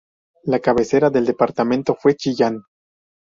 [0.45, 2.63] La cabecera del departamento fue Chillán.